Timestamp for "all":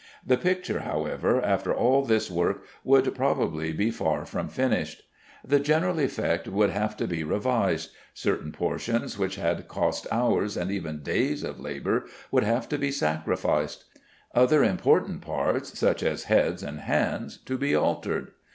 1.71-2.03